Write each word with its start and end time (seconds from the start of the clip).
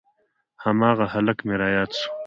هماغه 0.63 1.05
هلک 1.13 1.37
مې 1.47 1.55
راياد 1.61 1.91
سو. 1.99 2.07